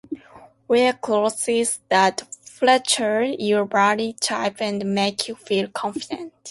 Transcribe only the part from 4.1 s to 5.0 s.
type and